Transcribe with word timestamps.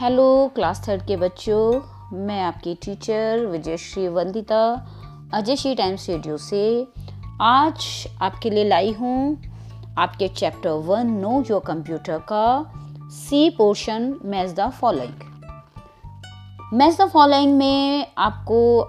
Hello 0.00 0.52
class 0.54 0.80
third 0.88 1.02
के 1.06 1.16
बच्चों, 1.16 1.80
मैं 2.18 2.40
आपकी 2.42 2.74
teacher 2.74 3.44
Vijayshree 3.46 4.06
Vandita, 4.08 4.60
Ajay 5.34 5.56
Shri 5.56 5.74
time 5.74 5.96
studio 5.96 6.36
से। 6.36 6.86
आज 7.40 8.06
आपके 8.22 8.50
लिए 8.50 8.64
लाई 8.64 8.92
हूँ 8.92 9.42
आपके 9.98 10.28
chapter 10.28 10.70
one, 10.86 11.10
know 11.10 11.42
your 11.50 11.60
computer 11.66 12.18
का 12.32 12.72
C 13.10 13.50
portion 13.50 14.14
match 14.24 14.50
the 14.50 14.70
following. 14.70 15.12
Match 16.72 16.96
the 17.00 17.08
following 17.08 17.56
में 17.58 18.06
आपको 18.18 18.80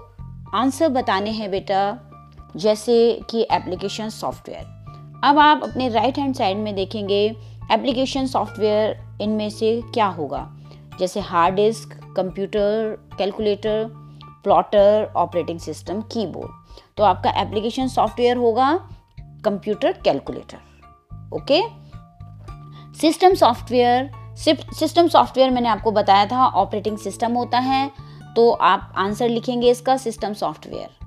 आंसर 0.54 0.88
बताने 0.88 1.30
हैं 1.30 1.50
बेटा, 1.50 1.98
जैसे 2.56 3.20
कि 3.30 3.46
एप्लीकेशन 3.52 4.08
सॉफ्टवेयर। 4.08 5.20
अब 5.24 5.38
आप 5.38 5.62
अपने 5.62 5.88
राइट 5.88 6.18
हैंड 6.18 6.34
साइड 6.34 6.56
में 6.56 6.74
देखेंगे, 6.74 7.24
एप्लीकेशन 7.72 8.26
सॉफ्टवेयर 8.26 8.98
इनमें 9.20 9.48
से 9.50 9.80
क्या 9.94 10.06
होगा? 10.08 10.48
जैसे 10.98 11.20
hard 11.22 11.54
disk 11.54 11.98
computer 12.16 12.96
calculator 13.18 13.84
plotter 14.44 15.12
operating 15.16 15.58
system 15.60 16.00
keyboard 16.12 16.80
तो 16.96 17.04
आपका 17.04 17.30
एप्लीकेशन 17.40 17.88
सॉफ्टवेयर 17.88 18.36
होगा 18.36 18.72
computer 19.44 19.92
calculator 20.04 21.30
okay 21.34 21.62
system 23.00 23.34
software 23.34 24.10
system 24.36 25.08
software 25.08 25.50
मैंने 25.50 25.68
आपको 25.68 25.90
बताया 25.90 26.26
था 26.26 26.46
ऑपरेटिंग 26.56 26.98
सिस्टम 26.98 27.32
होता 27.32 27.58
है 27.60 27.90
तो 28.36 28.50
आप 28.50 28.92
आंसर 28.96 29.28
लिखेंगे 29.28 29.70
इसका 29.70 29.96
सिस्टम 29.96 30.32
सॉफ्टवेयर 30.32 31.00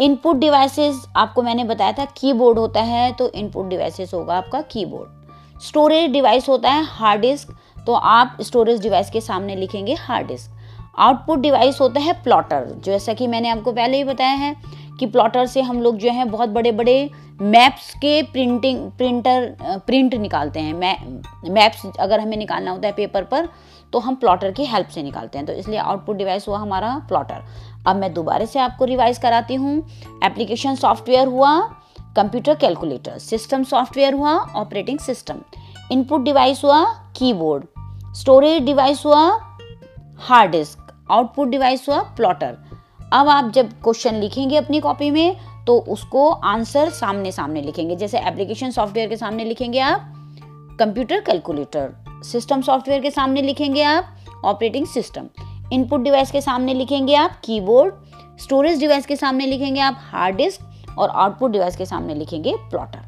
इनपुट 0.00 0.36
डिवाइसेस 0.36 1.04
आपको 1.16 1.42
मैंने 1.42 1.64
बताया 1.64 1.92
था 1.92 2.04
कीबोर्ड 2.16 2.58
होता 2.58 2.80
है 2.84 3.12
तो 3.12 3.30
इनपुट 3.34 3.68
डिवाइसेस 3.68 4.14
होगा 4.14 4.36
आपका 4.36 4.60
कीबोर्ड 4.70 5.62
स्टोरेज 5.62 6.10
डिवाइस 6.10 6.48
होता 6.48 6.70
है 6.70 6.84
हार्ड 6.86 7.20
डिस्क 7.20 7.54
तो 7.86 7.92
आप 7.92 8.36
स्टोरेज 8.40 8.80
डिवाइस 8.82 9.10
के 9.10 9.20
सामने 9.20 9.56
लिखेंगे 9.56 9.94
हार्ड 9.94 10.26
डिस्क 10.26 10.50
आउटपुट 10.98 11.38
डिवाइस 11.38 11.80
होता 11.80 12.00
है 12.00 12.12
प्लॉटर 12.22 12.72
जैसा 12.84 13.12
कि 13.14 13.26
मैंने 13.26 13.48
आपको 13.48 13.72
पहले 13.72 13.96
ही 13.96 14.04
बताया 14.04 14.34
है 14.34 14.54
कि 14.98 15.06
प्लॉटर 15.06 15.46
से 15.46 15.62
हम 15.62 15.80
लोग 15.82 15.96
जो 15.96 16.10
है 16.10 16.24
बहुत 16.24 16.48
बड़े 16.48 16.72
बड़े 16.72 17.10
मैप्स 17.40 17.92
के 17.94 18.22
प्रिंटिंग 18.22 18.90
प्रिंटर 18.92 19.56
प्रिंट 19.86 20.14
निकालते 20.14 20.60
हैं. 20.60 20.74
मैप्स 21.50 21.82
अगर 22.00 22.20
हमें 22.20 22.36
निकालना 22.36 22.70
होता 22.70 22.88
है 22.88 22.94
पेपर 22.94 23.24
पर 23.24 23.48
तो 23.92 23.98
हम 23.98 24.14
प्लॉटर 24.14 24.52
की 24.52 24.64
हेल्प 24.64 24.88
से 24.88 25.02
निकालते 25.02 25.38
हैं. 25.38 25.46
तो 25.46 25.52
इसलिए 25.52 25.78
आउटपुट 25.78 26.16
डिवाइस 26.16 26.48
हुआ 26.48 26.58
हमारा 26.58 26.96
प्लॉटर 27.08 27.44
अब 27.86 27.96
मैं 27.96 28.12
दोबारा 28.14 28.44
से 28.44 28.58
आपको 28.58 28.84
रिवाइज 28.84 29.18
कराती 29.18 29.54
हूँ. 29.54 29.78
एप्लीकेशन 30.24 30.74
सॉफ्टवेयर 30.74 31.28
हुआ 31.28 31.58
कंप्यूटर 32.16 32.54
कैलकुलेटर 32.54 33.18
सिस्टम 33.18 33.64
सॉफ्टवेयर 33.64 34.14
हुआ 34.14 34.36
ऑपरेटिंग 34.56 34.98
सिस्टम 34.98 35.40
इनपुट 35.92 36.22
डिवाइस 36.24 36.64
हुआ 36.64 36.84
कीबोर्ड 37.16 37.64
स्टोरेज 38.16 38.62
डिवाइस 38.64 39.04
हुआ 39.06 39.20
हार्ड 40.18 40.50
डिस्क, 40.50 40.78
आउटपुट 41.10 41.48
डिवाइस 41.48 41.84
हुआ 41.88 41.98
प्लॉटर। 42.16 42.56
अब 43.12 43.28
आप 43.28 43.50
जब 43.50 43.72
क्वेश्चन 43.82 44.14
लिखेंगे 44.14 44.56
अपनी 44.56 44.80
कॉपी 44.80 45.10
में 45.10 45.36
तो 45.66 45.76
उसको 45.88 46.28
आंसर 46.28 46.90
सामने 46.90 47.32
सामने 47.32 47.62
लिखेंगे। 47.62 47.96
जैसे 47.96 48.18
एप्लीकेशन 48.18 48.70
सॉफ्टवेयर 48.70 49.08
के 49.08 49.16
सामने 49.16 49.44
लिखेंगे 49.44 49.80
आप, 49.80 50.12
कंप्यूटर 50.78 51.20
कैलकुलेटर, 51.20 51.92
सिस्टम 52.24 52.62
सॉफ्टवेयर 52.62 53.02
के 53.02 53.10
सामने 53.10 53.42
लिखेंगे 53.42 53.82
आप, 53.82 54.08
ऑपरेटिंग 54.44 54.86
सिस्टम। 54.86 55.28
इनपुट 55.72 56.00
डिवाइस 56.00 56.30
के 56.30 56.40
सामने 56.40 56.74
लिखेंगे 56.74 57.14
आप, 57.14 57.36
कीबोर्ड। 57.44 57.94
स्टोरेज 58.40 58.80
डिवाइस 58.80 59.06
के 59.06 59.16
सामने 59.16 59.46
लिखेंगे 59.46 59.80
आप, 59.80 59.98
हार्ड 60.12 60.36
डिस्क 60.36 60.98
और 60.98 61.10
आउटपुट 61.10 61.50
डिवाइस 61.50 61.76
के 61.76 61.86
सामने 61.86 62.14
लिखेंगे 62.14 62.54
प्लॉटर। 62.70 63.05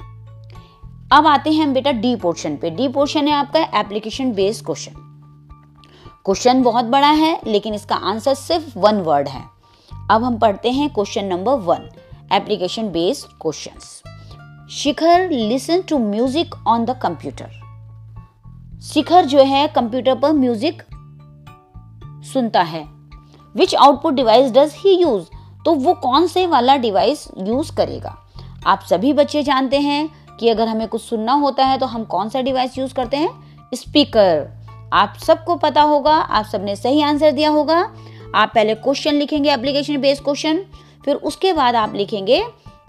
अब 1.09 1.27
आते 1.27 1.51
हैं 1.51 1.65
हम 1.65 1.73
बेटा 1.75 1.91
डी 1.93 2.15
पोर्शन 2.17 2.57
पे। 2.57 2.71
डी 2.71 2.87
पोर्शन 2.89 3.29
है 3.29 3.35
आपका 3.35 3.61
एप्लीकेशन 3.81 4.33
बेस्ड 4.33 4.65
क्वेश्चन 4.65 4.93
क्वेश्चन 6.25 6.63
बहुत 6.63 6.85
बड़ा 6.85 7.11
है, 7.11 7.41
लेकिन 7.47 7.75
इसका 7.75 7.97
आंसर 7.97 8.35
सिर्फ़ 8.35 8.79
वन 8.79 9.01
वर्ड 9.03 9.29
है। 9.29 9.43
अब 10.11 10.25
हम 10.25 10.39
पढ़ते 10.39 10.71
हैं 10.71 10.89
question 10.91 11.25
number 11.25 11.55
one 11.61 11.89
application 12.33 12.89
based 12.89 13.29
question 13.43 14.69
Shikhar 14.73 15.29
listen 15.31 15.83
to 15.89 15.99
music 16.01 16.55
on 16.67 16.85
the 16.85 16.99
computer 17.03 17.51
Shikhar 18.85 19.25
जो 19.25 19.45
है 19.45 19.67
कंप्यूटर 19.69 20.19
पर 20.19 20.33
म्यूज़िक 20.35 20.83
सुनता 22.33 22.63
है। 22.65 22.85
Which 23.55 23.75
output 23.77 24.15
device 24.15 24.53
does 24.53 24.75
he 24.77 25.01
use 25.03 25.27
तो 25.65 25.75
वो 25.75 25.95
कौन 25.97 26.27
से 26.27 26.47
वाला 26.47 26.77
डिवाइस 26.79 27.27
यूज़ 27.39 27.75
करेगा? 27.77 28.17
आप 28.67 28.81
सभी 28.81 29.13
बच्चे 29.15 29.43
जानते 29.43 29.81
हैं 29.81 30.09
कि 30.41 30.49
अगर 30.49 30.69
हमें 30.69 30.87
कुछ 30.89 31.03
सुनना 31.03 31.33
होता 31.35 31.65
है 31.65 31.79
तो 31.79 31.87
हम 31.87 32.05
कौन 32.07 32.29
सा 32.29 32.41
डिवाइस 32.43 32.79
यूज़ 32.79 32.95
करते 32.95 33.17
हैं? 33.17 33.31
स्पीकर 33.75 34.47
आप 34.93 35.17
सबको 35.27 35.57
पता 35.57 35.83
होगा, 35.83 36.13
आप 36.13 36.45
सबने 36.45 36.77
सही 36.77 37.03
आंसर 37.03 37.33
दिया 37.33 37.51
होगा। 37.51 37.79
आप 38.35 38.53
पहले 38.55 38.75
क्वेश्चन 38.77 39.15
लिखेंगे 39.15 39.53
एप्लीकेशन 39.53 40.01
बेस्ड 40.01 40.25
क्वेश्चन 40.25 40.65
फिर 41.05 41.17
उसके 41.17 41.53
बाद 41.53 41.77
आप 41.77 41.95
लिखेंगे 41.95 42.43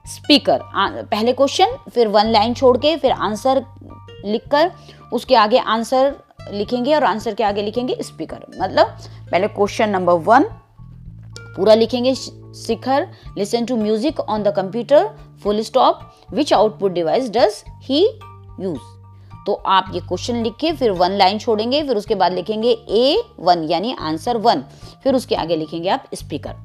स्पीकर 0.06 0.62
पहले 0.76 1.34
क्वेश्चन 1.34 1.76
फिर 1.90 2.08
वन 2.08 2.28
लाइन 2.28 2.54
छोड़ 2.54 2.78
के, 2.78 2.96
फिर 2.98 3.12
आंसर 3.12 3.66
लिखकर 4.26 4.72
उसके 5.14 5.36
आगे 5.36 5.58
आंसर 5.58 6.16
लिखेंगे 6.52 6.96
और 6.96 7.04
आंसर 7.04 7.34
के 7.34 7.44
आगे 7.44 7.62
लिखेंगे 7.62 7.98
स्पीकर 8.02 8.46
मतलब 8.60 8.98
पहले 9.32 9.48
क्वेश्चन 9.50 9.90
नंबर 9.90 10.14
वन 10.26 10.44
पूरा 11.56 11.74
लिखेंगे, 11.74 12.14
Shikhar 12.16 13.08
listen 13.38 13.66
to 13.66 13.76
music 13.76 14.20
on 14.20 14.44
the 14.44 14.54
computer 14.56 15.10
full 15.44 15.62
stop 15.62 16.00
which 16.34 16.54
output 16.54 16.92
device 16.92 17.30
does 17.30 17.64
he 17.84 18.04
use 18.62 18.80
तो 19.46 19.54
आप 19.68 19.92
ये 19.94 20.00
क्वेश्चन 20.00 20.42
लिख 20.44 20.56
के 20.60 20.72
फिर 20.72 20.92
वन 20.92 21.12
लाइन 21.12 21.38
छोड़ेंगे, 21.40 21.82
फिर 21.84 21.98
उसके 21.98 22.16
बाद 22.16 22.34
लिखेंगे 22.34 22.72
ए 22.90 23.22
वन 23.40 23.64
यानी 23.64 23.96
आंसर 24.00 24.38
वन 24.38 24.64
फिर 25.04 25.16
उसके 25.16 25.36
आगे 25.36 25.56
लिखेंगे 25.56 25.90
आप 25.90 26.04
स्पीकर 26.14 26.56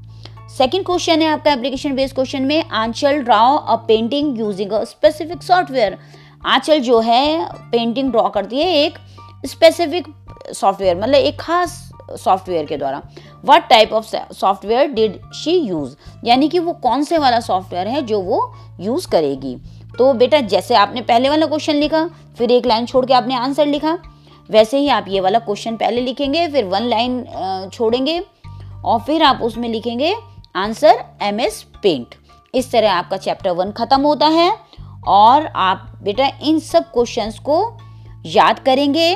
सेकेंड 0.56 0.84
क्वेश्चन 0.86 1.22
है 1.22 1.28
आपका 1.28 1.52
एप्लीकेशन 1.52 1.94
बेस्ड 1.94 2.14
क्वेश्चन 2.14 2.42
में 2.42 2.70
Aanchal 2.70 3.22
draw 3.22 3.56
a 3.56 3.76
painting 3.88 4.38
using 4.38 4.72
a 4.72 4.82
specific 4.84 5.42
software 5.42 5.98
Aanchal 6.46 6.80
जो 6.80 7.00
है 7.00 7.48
पेंटिंग 7.70 8.10
ड्रॉ 8.10 8.28
करती 8.28 8.58
है 8.58 8.74
एक 8.76 8.98
स्पेसिफिक 9.46 10.06
सॉफ्टवेयर 10.52 10.96
मतलब 10.96 11.14
एक 11.14 11.40
खास 11.40 11.80
सॉफ्टवेयर 12.20 12.64
के 12.66 12.76
द्वारा. 12.76 13.02
What 13.44 13.68
type 13.68 13.92
of 13.92 14.04
software 14.34 14.86
did 14.88 15.18
she 15.34 15.56
use 15.58 15.94
यानी 16.24 16.48
कि 16.48 16.58
वो 16.58 16.72
कौन 16.74 17.02
से 17.04 17.18
वाला 17.18 17.40
सॉफ्टवेयर 17.40 17.88
है 17.88 18.02
जो 18.02 18.20
वो 18.20 18.40
यूज़ 18.80 19.08
करेगी? 19.08 19.56
तो 19.98 20.12
बेटा, 20.12 20.40
जैसे 20.40 20.74
आपने 20.74 21.00
पहले 21.02 21.28
वाला 21.28 21.46
क्वेश्चन 21.46 21.74
लिखा, 21.74 22.08
फिर 22.38 22.52
एक 22.52 22.66
लाइन 22.66 22.86
छोड़ 22.86 23.04
के 23.06 23.14
आपने 23.14 23.34
आंसर 23.34 23.66
लिखा, 23.66 23.98
वैसे 24.50 24.78
ही 24.78 24.88
आप 24.88 25.04
ये 25.08 25.20
वाला 25.20 25.38
क्वेश्चन 25.38 25.76
पहले 25.76 26.00
लिखेंगे, 26.00 26.46
फिर 26.48 26.64
वन 26.64 26.82
लाइन 26.82 27.68
छोड़ेंगे, 27.72 28.18
और 28.84 29.00
फिर 29.00 29.22
आप 29.22 29.42
उसमें 29.42 29.68
लिखेंगे 29.68 30.14
आंसर 30.56 31.04
एम 31.22 31.40
एस 31.40 31.64
पेंट 31.82 32.14
इस 32.54 32.70
तरह 32.72 32.92
आपका 32.92 33.16
चैप्टर 33.16 33.50
वन 33.50 33.70
खत्म 33.72 34.00
होता 34.00 34.26
है, 34.28 34.50
और 35.06 35.46
आप 35.46 35.86
बेटा 36.02 36.30
इन 36.42 36.58
सब 36.60 36.90
क्वेश्चंस 36.92 37.38
को 37.38 37.56
याद 38.26 38.58
करेंगे 38.58 39.14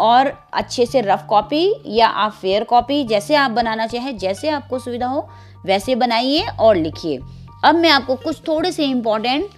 और 0.00 0.32
अच्छे 0.52 0.86
से 0.86 1.00
रफ 1.00 1.24
कॉपी 1.28 1.74
या 1.88 2.06
आप 2.06 2.32
फेयर 2.32 2.64
कॉपी 2.64 3.02
जैसे 3.04 3.34
आप 3.34 3.50
बनाना 3.50 3.86
चाहें, 3.86 4.16
जैसे 4.18 4.48
आपको 4.48 4.78
सुविधा 4.78 5.06
हो, 5.06 5.28
वैसे 5.66 5.94
बनाइए 5.94 6.46
और 6.60 6.76
लिखिए। 6.76 7.18
अब 7.64 7.74
मैं 7.74 7.90
आपको 7.90 8.14
कुछ 8.16 8.40
थोड़े 8.48 8.72
से 8.72 8.84
इम्पोर्टेंट 8.84 9.50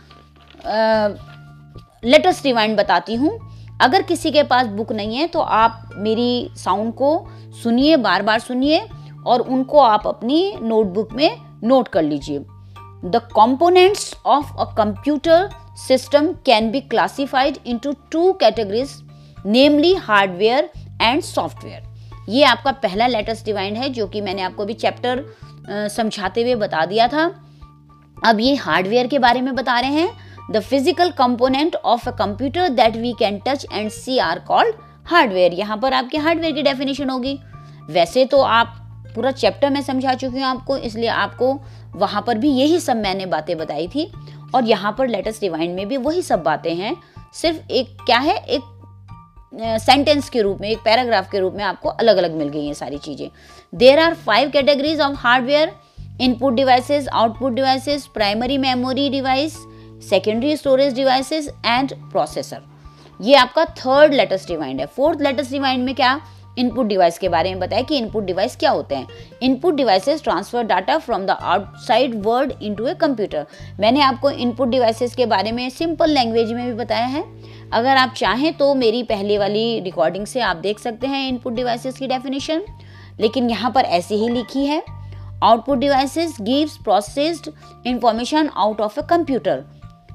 लेटेस्ट 2.04 2.44
रिवाइंड 2.46 2.76
बताती 2.78 3.14
हूँ। 3.14 3.38
अगर 3.82 4.02
किसी 4.02 4.30
के 4.30 4.42
पास 4.42 4.66
बुक 4.68 4.92
नहीं 4.92 5.16
है 5.16 5.26
तो 5.26 5.40
आप 5.40 5.90
मेरी 5.96 6.50
साउंड 6.56 6.92
को 6.94 7.10
सुनिए 7.62 7.96
बार 7.98 8.22
बार 8.22 8.38
सुनिए 8.40 8.86
और 9.26 9.40
उनको 9.40 9.78
आप 9.78 10.06
अपनी 10.06 10.54
नोटबुक 10.62 11.12
में 11.12 11.36
नोट 11.64 11.88
कर 11.88 12.02
लीजिए। 12.02 12.38
The 13.04 13.20
components 13.34 14.14
of 14.26 14.52
a 14.58 14.64
computer 14.76 15.48
system 15.78 16.32
can 16.46 16.70
be 16.70 16.80
classified 16.82 17.58
into 17.66 17.92
two 18.12 18.32
categories 18.32 18.90
namely 19.46 19.94
hardware 19.96 20.70
and 21.02 21.22
software 21.22 21.86
ये 22.28 22.44
आपका 22.44 22.72
पहला 22.72 23.06
लेटेस्ट 23.06 23.44
डिवाइंड 23.44 23.76
है, 23.76 23.88
जो 23.88 24.06
कि 24.06 24.20
मैंने 24.20 24.42
आपको 24.42 24.64
भी 24.64 24.74
चैप्टर 24.74 25.24
समझाते 25.90 26.42
हुए 26.42 26.54
बता 26.56 26.84
दिया 26.86 27.06
था। 27.08 27.24
अब 28.24 28.40
ये 28.40 28.54
हार्डवेयर 28.56 29.06
के 29.06 29.18
बारे 29.18 29.40
में 29.40 29.54
बता 29.54 29.78
रहे 29.80 29.90
हैं। 29.92 30.10
The 30.52 30.60
physical 30.60 31.10
component 31.10 31.76
of 31.76 32.08
a 32.08 32.12
computer 32.16 32.68
that 32.70 32.96
we 32.96 33.12
can 33.18 33.38
touch 33.46 33.66
and 33.72 33.90
see 33.90 34.18
are 34.18 34.38
called 34.38 34.74
hardware 35.06 35.52
यहाँ 35.54 35.76
पर 35.76 35.92
आपके 35.92 36.18
हार्डवेयर 36.18 36.54
की 36.54 36.62
डेफिनेशन 36.62 37.10
होगी। 37.10 37.38
वैसे 37.90 38.24
तो 38.24 38.40
आप 38.42 38.74
पूरा 39.14 39.30
चैप्टर 39.32 39.70
में 39.70 39.80
समझा 39.82 40.14
चुकी 40.14 40.38
हूँ 40.38 40.46
आपको, 40.46 40.76
इसलिए 40.76 41.08
आपको 41.08 41.58
वहाँ 41.96 42.22
पर 42.22 42.38
भी 42.38 42.50
यही 42.50 42.80
सब 42.80 42.96
मैंने 42.96 43.26
बातें 43.26 43.56
बताई 43.58 43.88
थी। 43.88 44.10
और 44.54 44.64
यहाँ 44.64 44.94
पर 44.98 45.08
लेटेस्ट 45.08 45.40
डिवाइंड 45.40 45.74
में 45.74 45.86
भी 45.88 45.96
वही 45.98 46.22
सब 46.22 46.42
बातें 46.42 46.74
हैं। 46.74 46.94
सिर्फ़ 47.34 47.70
एक, 47.70 47.96
क्या 48.00 48.18
है? 48.18 48.36
एक 48.36 48.60
सेंटेंस 49.52 50.28
के 50.30 50.42
रूप 50.42 50.60
में, 50.60 50.68
एक 50.70 50.78
पैराग्राफ 50.78 51.30
के 51.30 51.38
रूप 51.40 51.54
में 51.54 51.64
आपको 51.64 51.88
अलग 51.90 52.16
अलग 52.16 52.34
मिल 52.36 52.48
गई 52.48 52.64
हैं 52.66 52.74
सारी 52.74 52.98
चीज़ें। 52.98 53.28
There 53.72 53.98
are 53.98 54.14
five 54.16 54.50
categories 54.50 55.00
of 55.00 55.16
hardware 55.18 55.72
input 56.20 56.54
devices 56.54 57.08
output 57.08 57.52
devices 57.52 58.06
primary 58.14 58.58
memory 58.58 59.08
device 59.10 59.58
secondary 60.08 60.56
storage 60.56 60.94
devices 60.94 61.48
and 61.66 61.94
processor 62.10 62.62
ये 63.20 63.34
आपका 63.34 63.64
थर्ड 63.76 64.14
लेटेस्ट 64.14 64.48
डिवाइंड 64.48 64.80
है। 64.80 64.86
फोर्थ 64.86 65.20
लेटेस्ट 65.20 65.50
डिवाइंड 65.52 65.84
में 65.84 65.94
क्या? 65.94 66.20
इनपुट 66.58 66.86
डिवाइस 66.86 67.18
के 67.18 67.28
बारे 67.28 67.50
में 67.50 67.58
बताया 67.60 67.82
कि 67.82 67.96
इनपुट 67.98 68.24
डिवाइस 68.24 68.56
क्या 68.56 68.70
होते 68.70 68.94
हैं। 68.94 69.06
Input 69.42 69.74
devices 69.74 70.22
transfer 70.22 70.62
data 70.62 70.96
from 70.98 71.26
the 71.26 71.30
outside 71.30 72.14
world 72.24 72.52
into 72.62 72.86
a 72.86 72.94
computer 72.94 73.46
मैंने 73.80 74.00
आपको 74.02 74.30
इनपुट 74.30 74.68
डिवाइसेस 74.68 75.14
के 75.14 75.26
बारे 75.26 75.52
में 75.52 75.68
सिंपल 75.70 76.10
लैंग्वेज 76.10 76.52
में 76.52 76.64
भी 76.66 76.72
बताया 76.74 77.06
है। 77.06 77.22
अगर 77.72 77.96
आप 77.96 78.12
चाहें 78.16 78.52
तो 78.56 78.74
मेरी 78.74 79.02
पहले 79.02 79.38
वाली 79.38 79.80
रिकॉर्डिंग 79.80 80.26
से 80.26 80.40
आप 80.40 80.56
देख 80.56 80.78
सकते 80.78 81.06
हैं 81.06 81.28
इनपुट 81.28 81.52
डिवाइसेस 81.52 81.98
की 81.98 82.06
डेफिनेशन 82.06 82.62
लेकिन 83.20 83.50
यहाँ 83.50 83.70
पर 83.70 83.84
ऐसी 83.92 84.14
ही 84.14 84.28
लिखी 84.28 84.66
है 84.66 84.82
output 85.44 85.78
devices 85.78 86.36
gives 86.40 86.76
processed 86.84 87.50
information 87.86 88.48
out 88.56 88.80
of 88.80 88.98
a 89.00 89.02
computer 89.06 89.64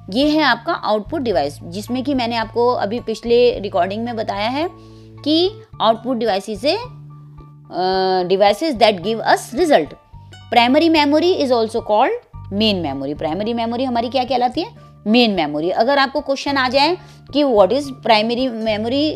ये 0.09 0.27
है 0.29 0.41
आपका 0.43 0.73
आउटपुट 0.73 1.21
डिवाइस 1.21 1.59
जिसमें 1.65 2.03
कि 2.03 2.13
मैंने 2.13 2.35
आपको 2.35 2.67
अभी 2.75 2.99
पिछले 2.99 3.37
रिकॉर्डिंग 3.59 4.03
में 4.05 4.15
बताया 4.15 4.49
है 4.49 4.67
कि 5.23 5.65
output 5.81 6.17
devices 6.17 6.61
devices 8.27 8.75
that 8.75 9.01
give 9.01 9.19
us 9.21 9.49
result 9.53 9.93
primary 10.49 10.89
memory 10.89 11.31
is 11.33 11.53
also 11.53 11.81
called 11.81 12.32
main 12.51 12.81
memory 12.81 13.13
primary 13.13 13.53
memory 13.53 13.83
हमारी 13.83 14.09
क्या 14.09 14.23
कहलाती 14.23 14.61
है? 14.61 14.69
मेन 15.07 15.31
मेमोरी 15.31 15.69
अगर 15.69 15.97
आपको 15.97 16.21
क्वेश्चन 16.21 16.57
आ 16.57 16.67
जाए 16.69 16.97
कि 17.33 17.43
what 17.43 17.71
is 17.71 17.91
primary 18.03 18.47
memory 18.47 19.07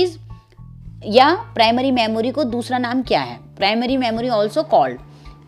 is 0.00 0.16
या 1.06 1.34
प्राइमरी 1.54 1.90
मेमोरी 1.90 2.30
को 2.30 2.44
दूसरा 2.44 2.78
नाम 2.78 3.02
क्या 3.02 3.20
है? 3.20 3.38
प्राइमरी 3.56 3.96
मेमोरी 3.96 4.28
ऑल्सो 4.28 4.62
कॉल्ड 4.62 4.98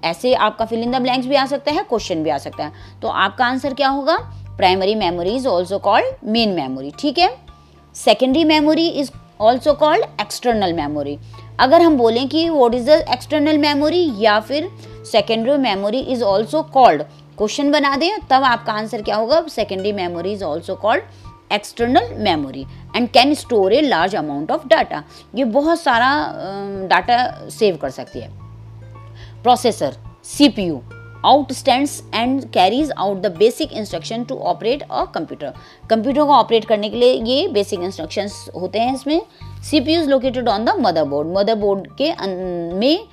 ऐसे 0.04 0.34
आपका 0.34 0.64
फिल 0.64 0.82
इन 0.82 0.90
द 0.90 0.96
ब्लैंक्स 0.96 1.26
भी 1.26 1.34
आ 1.34 1.44
सकता 1.46 1.72
है 1.72 1.82
क्वेश्चन 1.82 2.22
भी 2.22 2.30
आ 2.30 2.38
सकता 2.38 2.64
है। 2.64 2.72
तो 3.02 3.08
आपका 3.08 3.46
आंसर 3.46 3.74
क्या 3.74 3.88
होगा? 3.88 4.16
Primary 4.56 4.94
memory 4.94 5.34
is 5.36 5.48
also 5.48 5.78
called 5.78 6.28
main 6.30 6.52
memory 6.52 6.92
ठीक 6.98 7.18
है? 7.18 7.36
Secondary 7.94 8.44
memory 8.44 8.88
is 8.88 9.10
also 9.40 9.72
called 9.74 10.04
external 10.20 10.72
memory 10.72 11.18
अगर 11.60 11.82
हम 11.82 11.96
बोलें 11.96 12.28
कि 12.28 12.48
what 12.48 12.74
is 12.74 12.90
the 12.90 13.04
external 13.12 13.58
memory 13.58 14.10
या 14.18 14.38
फिर 14.40 14.68
secondary 15.12 15.56
memory 15.56 16.00
is 16.00 16.23
also 16.25 16.62
called 16.62 17.03
question 17.38 17.70
बना 17.73 17.97
दें 17.97 18.11
तब 18.31 18.44
आपका 18.44 18.73
आंसर 18.73 19.03
क्या 19.03 19.17
होगा? 19.17 19.41
Secondary 19.49 19.93
memory 19.93 20.32
is 20.32 20.44
also 20.44 20.75
called 20.75 21.03
external 21.53 22.14
memory 22.14 22.67
and 22.97 23.08
can 23.08 23.35
store 23.35 23.73
a 23.73 23.81
large 23.81 24.17
amount 24.17 24.50
of 24.50 24.67
data 24.69 25.05
ये 25.35 25.44
बहुत 25.44 25.81
सारा 25.81 26.11
डाटा 26.91 27.47
uh, 27.47 27.50
सेव 27.50 27.76
कर 27.76 27.91
सकती 27.91 28.20
है। 28.20 28.31
Processor 29.43 29.93
C 30.25 30.37
CPU 30.37 30.82
outstands 31.26 31.93
and 31.93 32.14
and 32.14 32.44
carries 32.44 32.91
out 32.99 33.19
the 33.19 33.26
basic 33.37 33.73
instruction 33.73 34.25
to 34.25 34.35
operate 34.35 34.82
a 34.82 35.05
computer 35.05 35.52
computer 35.91 36.25
को 36.25 36.32
operate 36.32 36.64
करने 36.64 36.88
के 36.91 36.97
लिए 36.97 37.12
ये 37.12 37.49
बेसिक 37.49 37.81
इंस्ट्रक्शंस 37.81 38.49
होते 38.56 38.79
हैं 38.79 38.94
इसमें। 38.94 39.23
C 39.70 39.81
P 39.81 39.94
U 39.94 40.00
is 40.00 40.09
located 40.09 40.49
on 40.49 40.64
the 40.64 40.75
motherboard 40.79 41.29
motherboard 41.29 41.88
के 42.00 42.14
में 42.75 43.06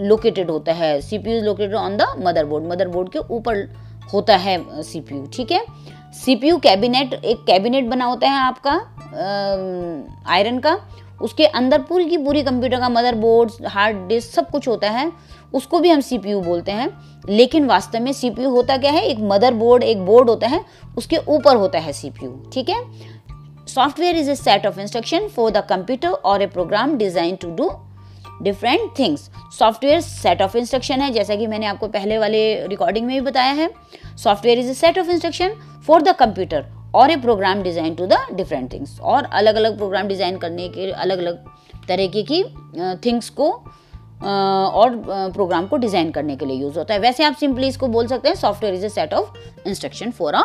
लोकेटेड 0.00 0.50
होता 0.50 0.72
है 0.72 1.00
C 1.00 1.18
P 1.18 1.36
is 1.36 1.44
located 1.44 1.74
on 1.76 1.96
the 1.96 2.06
motherboard 2.18 2.64
motherboard 2.66 3.08
के 3.12 3.18
ऊपर 3.18 3.68
होता 4.12 4.36
है 4.36 4.82
सी 4.82 5.00
पी 5.00 5.14
यू 5.14 5.26
ठीक 5.34 5.52
है? 5.52 5.64
सी 6.14 6.36
पी 6.36 6.48
यू 6.48 6.56
कैबिनेट 6.58 7.14
एक 7.14 7.44
कैबिनेट 7.46 7.88
बना 7.88 8.04
होता 8.04 8.28
है 8.28 8.38
आपका 8.38 8.72
आयरन 10.28 10.58
का। 10.58 10.78
उसके 11.22 11.46
अंदर 11.46 11.82
पूरी 11.82 12.04
की 12.04 12.16
पूरी 12.18 12.42
कंप्यूटर 12.42 12.80
का 12.80 12.88
मदरबोर्ड 12.88 13.66
हार्ड 13.68 13.96
डिस्क 14.08 14.30
सब 14.30 14.50
कुछ 14.50 14.68
होता 14.68 14.90
है। 14.90 15.10
उसको 15.54 15.78
भी 15.80 15.90
हम 15.90 16.00
सीपीयू 16.00 16.40
बोलते 16.40 16.72
हैं। 16.72 16.88
लेकिन 17.28 17.66
वास्तव 17.66 18.00
में 18.00 18.12
सीपीयू 18.12 18.50
होता 18.50 18.76
क्या 18.76 18.92
है? 18.92 19.02
एक 19.02 19.18
मदरबोर्ड 19.22 19.82
एक 19.82 20.04
बोर्ड 20.06 20.30
होता 20.30 20.46
है, 20.46 20.64
उसके 20.96 21.16
ऊपर 21.28 21.56
होता 21.56 21.78
है 21.78 21.92
सीपीयू 21.92 22.30
ठीक 22.52 22.68
है? 22.68 22.82
Software 23.68 24.16
is 24.16 24.30
a 24.30 24.34
set 24.34 24.66
of 24.66 24.80
instruction 24.80 25.28
for 25.28 25.50
the 25.50 25.64
computer 25.68 26.08
और 26.08 26.42
a 26.42 26.46
program 26.48 26.96
design 26.98 27.36
to 27.36 27.50
do 27.56 27.70
different 28.42 28.90
things 28.98 29.30
software 29.52 30.00
set 30.00 30.42
of 30.42 30.56
instruction 30.58 31.00
है, 31.00 31.10
जैसा 31.12 31.36
कि 31.36 31.46
मैंने 31.46 31.66
आपको 31.66 31.88
पहले 31.88 32.18
वाले 32.18 32.66
रिकॉर्डिंग 32.66 33.06
में 33.06 33.14
भी 33.14 33.20
बताया 33.22 33.52
है। 33.52 33.68
Software 34.18 34.58
is 34.58 34.70
a 34.70 34.74
set 34.74 34.98
of 34.98 35.10
instruction 35.10 35.54
for 35.86 36.02
the 36.02 36.14
computer 36.16 36.64
और 36.94 37.10
a 37.10 37.16
program 37.18 37.62
design 37.62 37.94
to 37.94 38.06
the 38.06 38.16
different 38.32 38.72
things 38.72 38.98
और 39.02 39.24
अलग 39.24 39.54
अलग 39.56 39.76
प्रोग्राम 39.76 40.08
डिज़ाइन 40.08 40.38
करने 40.38 40.68
के 40.68 40.90
अलग 40.92 41.18
अलग 41.18 41.44
तरीके 41.88 42.22
की 42.22 42.42
थिंग्स 43.04 43.30
को 43.30 43.50
और 44.22 44.96
प्रोग्राम 45.06 45.66
को 45.66 45.76
डिज़ाइन 45.76 46.10
करने 46.10 46.36
के 46.36 46.46
लिए 46.46 46.56
यूज़ 46.56 46.78
होता 46.78 46.94
है। 46.94 47.00
वैसे 47.00 47.24
आप 47.24 47.36
सिंपली 47.36 47.68
इसको 47.68 47.88
बोल 47.88 48.06
सकते 48.06 48.28
हैं 48.28 48.36
software 48.36 48.74
is 48.74 48.84
a 48.84 48.88
set 48.90 49.14
of 49.14 49.68
instruction 49.68 50.10
for 50.10 50.34
a 50.34 50.42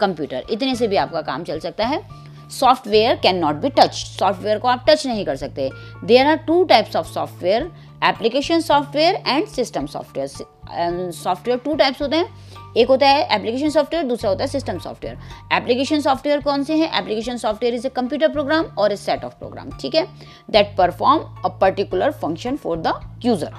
computer 0.00 0.44
इतने 0.50 0.74
से 0.74 0.88
भी 0.88 0.96
आपका 0.96 1.20
काम 1.22 1.44
चल 1.44 1.58
सकता 1.60 1.86
है। 1.86 2.02
Software 2.50 3.16
can 3.22 3.38
not 3.38 3.54
be 3.56 3.68
touch 3.70 3.94
software 3.94 4.58
को 4.58 4.68
आप 4.68 4.84
टच 4.88 5.06
नहीं 5.06 5.24
कर 5.24 5.36
सकते। 5.36 5.70
There 6.04 6.26
are 6.26 6.36
two 6.46 6.62
types 6.64 6.96
of 6.96 7.12
software 7.12 7.70
application 8.04 8.60
software 8.60 9.22
and 9.26 9.46
system 9.48 9.86
software 9.86 11.10
software 11.12 11.58
two 11.58 11.74
types 11.76 12.02
होते 12.02 12.16
हैं। 12.16 12.48
एक 12.76 12.88
होता 12.88 13.06
है 13.08 13.22
एप्लीकेशन 13.34 13.70
सॉफ्टवेयर 13.70 14.04
दूसरा 14.06 14.30
होता 14.30 14.44
है 14.44 14.48
सिस्टम 14.48 14.78
सॉफ्टवेयर 14.78 15.16
एप्लीकेशन 15.52 16.00
सॉफ्टवेयर 16.00 16.40
कौन 16.40 16.64
से 16.64 16.74
हैं? 16.76 16.90
Application 16.98 17.36
software 17.36 17.74
is 17.74 17.86
a 17.86 17.90
computer 17.90 18.28
program 18.32 18.64
और 18.78 18.92
ए 18.92 18.96
सेट 18.96 19.24
ऑफ़ 19.24 19.34
प्रोग्राम 19.38 19.70
ठीक 19.80 19.94
है? 19.94 20.06
That 20.50 20.76
perform 20.78 21.22
a 21.44 21.48
particular 21.60 22.10
function 22.12 22.56
for 22.56 22.76
the 22.78 22.94
user 23.24 23.52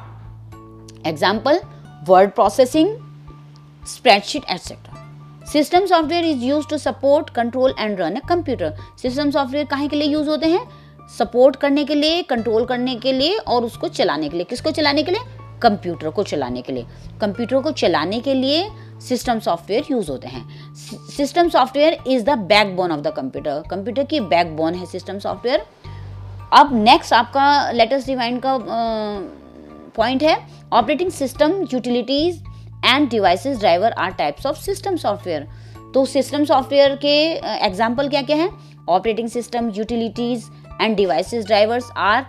example 1.07 1.59
word 2.07 2.31
processing 2.31 2.95
spreadsheet 3.87 4.43
etcetera 4.49 4.90
system 5.51 5.85
software 5.85 6.25
is 6.25 6.43
use 6.45 6.67
to 6.69 6.77
support 6.77 7.29
control 7.29 7.73
and 7.79 7.99
run 7.99 8.17
a 8.17 8.21
computer 8.29 8.75
system 9.01 9.31
software 9.31 9.65
कहीं 9.65 9.87
के 9.89 9.95
लिए 9.95 10.07
use 10.07 10.29
होते 10.29 10.47
हैं? 10.47 10.61
Support 11.17 11.55
करने 11.55 11.83
के 11.85 11.95
लिए 11.95 12.21
कंट्रोल 12.23 12.65
करने 12.65 12.95
के 12.95 13.11
लिए 13.13 13.37
और 13.37 13.63
उसको 13.65 13.87
चलाने 13.89 14.29
के 14.29 14.37
लिए। 14.37 14.45
किसको 14.45 14.71
चलाने 14.71 15.03
के 15.03 15.11
लिए? 15.11 15.21
कंप्यूटर 15.61 16.09
को 16.09 16.23
चलाने 16.23 16.61
के 16.61 16.73
लिए। 16.73 16.85
कंप्यूटर 17.21 17.59
को 17.61 17.71
चलाने 17.71 18.19
के 18.19 18.33
लिए 18.33 18.67
सिस्टम 19.07 19.39
सॉफ्टवेयर 19.39 19.91
यूज़ 19.91 20.11
होते 20.11 20.27
हैं। 20.27 20.73
System 21.17 21.49
software 21.49 21.97
is 22.07 22.23
the 22.25 22.37
backbone 22.49 22.91
of 22.91 23.01
the 23.01 23.13
computer 23.15 23.63
computer 23.69 24.03
की 24.03 24.19
बैकबोन 24.31 24.73
है 24.73 24.85
सिस्टम 24.85 25.19
सॉफ्टवेयर 25.19 25.65
अब 26.53 26.73
नेक्स्ट 26.73 27.13
आपका 27.13 27.71
लेटेस्ट 27.71 28.07
डिवाइन 28.07 28.39
का 28.45 28.57
पॉइंट 29.97 30.23
है। 30.23 30.37
Operating 30.73 31.11
system 31.11 31.61
utilities 31.73 32.43
and 32.85 33.09
devices 33.09 33.57
driver 33.59 33.91
are 33.91 34.11
types 34.11 34.45
of 34.45 34.59
system 34.61 34.95
software 34.95 35.47
तो 35.93 36.05
सिस्टम 36.05 36.43
सॉफ्टवेयर 36.45 36.95
के 36.95 37.15
एग्ज़ाम्पल 37.65 38.09
क्या 38.09 38.21
क्या 38.21 38.37
है? 38.37 38.49
Operating 38.89 39.27
system 39.29 39.69
utilities 39.75 40.49
and 40.81 40.95
devices 40.95 41.45
drivers 41.45 41.89
are 41.97 42.25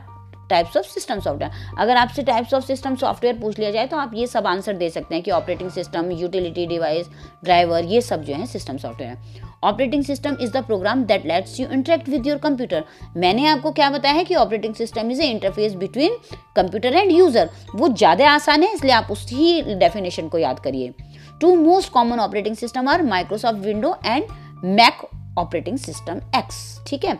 types 0.52 0.76
of 0.76 0.86
system 0.88 1.20
software 1.20 1.80
अगर 1.80 1.96
आपसे 1.96 2.22
टाइप्स 2.22 2.54
ऑफ़ 2.54 2.64
सिस्टम 2.66 2.96
सॉफ्टवेयर 2.96 3.38
पूछ 3.40 3.58
लिया 3.58 3.70
जाए 3.70 3.86
तो 3.86 3.96
आप 3.98 4.14
ये 4.14 4.26
सब 4.26 4.46
आंसर 4.46 4.76
दे 4.76 4.90
सकते 4.90 5.14
हैं 5.14 5.24
कि 5.24 5.30
operating 5.32 5.70
system 5.70 6.10
utility 6.12 6.66
device 6.66 7.08
driver 7.44 7.84
ये 7.86 8.00
सब 8.02 8.24
जो 8.24 8.34
है 8.34 8.46
system 8.48 8.76
software 8.78 9.50
operating 9.64 10.04
system 10.04 10.36
is 10.42 10.52
the 10.52 10.62
program 10.66 11.04
that 11.04 11.26
lets 11.26 11.58
you 11.60 11.66
interact 11.68 12.08
with 12.08 12.26
your 12.26 12.38
computer 12.38 12.84
मैंने 13.16 13.46
आपको 13.46 13.70
क्या 13.72 13.90
बताया 13.90 14.14
है 14.14 14.24
कि 14.24 14.34
operating 14.36 14.74
system 14.74 15.10
is 15.10 15.20
a 15.22 15.26
interface 15.30 15.74
between 15.76 16.16
computer 16.56 16.94
and 16.94 17.12
user 17.12 17.50
वो 17.74 17.88
ज़्यादा 17.88 18.30
आसान 18.30 18.62
है, 18.62 18.72
इसलिए 18.74 18.92
आप 18.92 19.10
उसी 19.10 19.60
डेफिनेशन 19.74 20.28
को 20.28 20.38
याद 20.38 20.58
करिए। 20.60 20.94
Two 21.40 21.54
most 21.56 21.92
common 21.92 22.20
operating 22.20 22.56
system 22.56 22.88
are 22.88 23.02
Microsoft 23.04 23.58
window 23.60 23.94
and 24.04 24.24
Mac 24.64 25.08
operating 25.38 25.78
system 25.78 26.20
X 26.36 26.58
ठीक 26.88 27.04
है? 27.04 27.18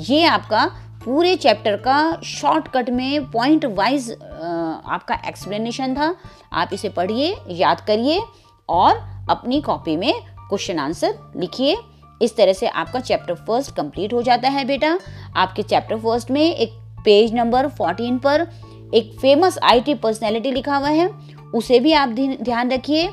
ये 0.00 0.24
आपका 0.26 0.64
पूरे 1.04 1.34
चैप्टर 1.36 1.76
का 1.76 2.20
शॉर्टकट 2.24 2.88
में 2.90 3.30
पॉइंट 3.30 3.64
वाइज 3.68 4.10
आपका 4.12 5.14
एक्सप्लेनेशन 5.28 5.94
था। 5.94 6.14
आप 6.52 6.70
इसे 6.72 6.88
पढ़िए, 6.88 7.34
याद 7.50 7.80
करिए 7.80 8.20
और 8.68 8.96
अपनी 9.30 9.60
कॉपी 9.60 9.96
में 9.96 10.12
क्वेश्चन 10.48 10.78
आंसर 10.78 11.18
लिखिए। 11.36 11.76
इस 12.22 12.36
तरह 12.36 12.52
से 12.52 12.66
आपका 12.66 13.00
चैप्टर 13.00 13.34
फ़र्स्ट 13.36 13.74
कंप्लीट 13.76 14.12
हो 14.12 14.22
जाता 14.22 14.48
है 14.48 14.64
बेटा। 14.64 14.98
आपके 15.36 15.62
चैप्टर 15.62 15.98
फ़र्स्ट 15.98 16.30
में 16.30 16.42
एक 16.42 16.72
पेज 17.04 17.34
नंबर 17.34 17.68
14 17.70 18.18
पर 18.18 18.46
एक 18.94 19.16
फ़ेमस 19.20 19.58
आईटी 19.62 19.94
पर्सनैलिटी 19.94 20.50
लिखा 20.50 20.76
हुआ 20.76 20.88
है। 20.88 21.08
उसे 21.54 21.80
भी 21.80 21.92
आप 21.92 22.08
ध्यान 22.08 22.72
रखिए। 22.72 23.08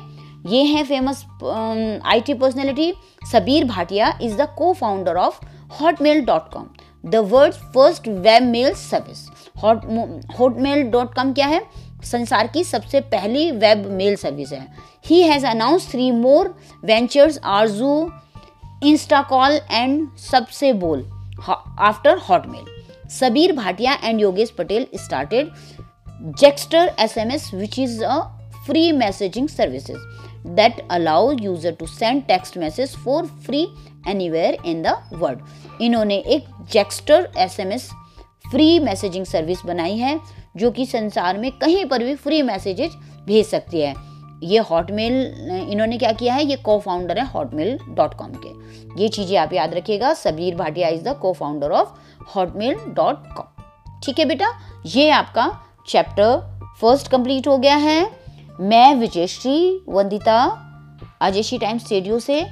ये 0.46 0.62
है 0.64 0.84
famous 0.84 1.24
IT 2.04 2.34
personality 2.34 2.92
Sabeer 3.32 3.64
Bhatia 3.64 4.18
is 4.22 4.36
the 4.36 4.48
co 4.58 4.72
founder 4.72 5.16
of 5.16 5.44
Hotmail 5.80 6.24
dot 6.24 6.50
com 6.52 6.66
the 7.04 7.16
world 7.32 7.54
first 7.74 8.08
web 8.08 8.42
mail 8.42 8.72
service 8.74 9.26
Hotmail 10.38 10.82
dot 10.90 11.14
com 11.14 11.32
क्या 11.32 11.46
है? 11.46 11.62
संसार 12.04 12.46
की 12.46 12.64
सबसे 12.64 13.00
पहली 13.00 13.50
वेब 13.50 13.86
मेल 13.90 14.16
सर्विस 14.16 14.52
है। 14.52 14.66
He 15.06 15.20
has 15.22 15.46
announce 15.46 15.90
three 15.90 16.10
more 16.10 16.54
ventures 16.84 17.38
Arzoo 17.44 18.10
InstaColl 18.84 19.60
and 19.70 20.08
Sabse 20.20 20.72
Bol 20.72 21.04
after 21.48 22.18
Hotmail 22.28 23.08
Sabeer 23.10 23.52
Bhatia 23.52 23.98
and 24.04 24.20
Yogesh 24.20 24.50
Patel 24.50 24.86
started 24.96 25.50
Jaxtr 26.40 26.94
S 27.00 27.16
M 27.18 27.30
S 27.30 27.50
which 27.54 27.78
is 27.78 28.02
a 28.04 28.20
free 28.66 28.90
messaging 28.92 29.48
services 29.48 30.48
that 30.56 30.86
allow 30.90 31.30
user 31.32 31.72
to 31.72 31.86
send 31.86 32.22
text 32.26 32.58
message 32.58 32.96
for 32.96 33.26
free 33.46 33.66
anywhere 34.08 34.58
in 34.66 34.82
the 34.82 34.96
world 35.12 35.82
इन्होंने 35.82 36.16
एक 36.16 36.46
Jaxtr 36.72 37.28
SMS 37.38 37.90
free 38.50 38.78
messaging 38.78 39.24
service 39.26 39.64
बनाई 39.66 39.96
है, 39.96 40.18
जो 40.56 40.70
कि 40.70 40.86
संसार 40.86 41.38
में 41.38 41.50
कहीं 41.52 41.84
पर 41.86 42.04
भी 42.04 42.14
फ्री 42.14 42.40
मैसेजेज 42.42 42.96
भेज 43.26 43.46
सकती 43.46 43.80
है। 43.80 43.94
ये 44.42 44.58
हॉटमेल 44.60 45.14
इन्होंने 45.70 45.98
क्या 45.98 46.12
किया 46.12 46.34
है? 46.34 46.44
ये 46.44 46.56
को 46.56 46.78
फाउंडर 46.78 47.18
है 47.18 47.24
हॉटमेल 47.26 47.78
डॉट 47.88 48.14
कॉम 48.14 48.32
के। 48.36 49.02
ये 49.02 49.08
चीज़ें 49.08 49.36
आप 49.38 49.52
याद 49.52 49.74
रखिएगा 49.74 50.12
Sabeer 50.14 50.54
Bhatia 50.54 50.88
is 50.88 51.02
the 51.02 51.16
co 51.18 51.32
founder 51.32 51.70
of 51.70 51.88
Hotmail 52.34 52.74
dot 52.88 53.26
com 53.36 54.00
ठीक 54.04 54.18
है 54.18 54.24
बेटा? 54.24 54.52
ये 54.86 55.10
आपका 55.10 55.50
चैप्टर 55.88 56.36
फ़र्स्ट 56.80 57.10
कंप्लीट 57.10 57.48
हो 57.48 57.56
गया 57.58 57.76
है। 57.76 58.10
मैं 58.60 58.94
विजयश्री, 58.94 59.84
वंदिता 59.88 60.42
अजयश्री 61.20 61.58
टाइम्स 61.58 61.84
स्टूडियो 61.84 62.18
से 62.18 62.44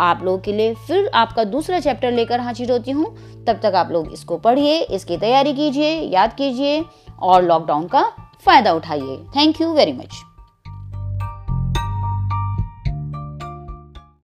आप 0.00 0.22
लोगों 0.24 0.38
के 0.38 0.52
लिए 0.52 0.74
फिर 0.86 1.10
आपका 1.14 1.44
दूसरा 1.44 1.80
चैप्टर 1.80 2.12
लेकर 2.12 2.40
हाजिर 2.40 2.72
होती 2.72 2.90
हूँ। 2.90 3.14
तब 3.46 3.60
तक 3.62 3.74
आप 3.74 3.90
लोग 3.90 4.12
इसको 4.12 4.38
पढ़िए, 4.38 4.80
इसकी 4.80 5.16
तैयारी 5.16 5.52
कीजिए, 5.52 5.92
याद 5.92 6.34
कीजिए 6.34 6.84
और 7.22 7.42
लॉकडाउन 7.42 7.86
का 7.86 8.02
फ़ायदा 8.44 8.72
उठाइए। 8.72 9.16
Thank 9.36 9.60
you 9.60 9.72
very 9.74 9.92
much 9.92 10.22